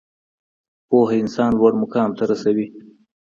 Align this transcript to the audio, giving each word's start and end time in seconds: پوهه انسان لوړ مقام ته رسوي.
پوهه 0.87 1.15
انسان 1.21 1.49
لوړ 1.59 1.73
مقام 1.81 2.09
ته 2.17 2.23
رسوي. 2.31 2.67